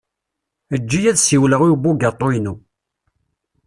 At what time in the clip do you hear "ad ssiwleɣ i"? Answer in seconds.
1.11-1.67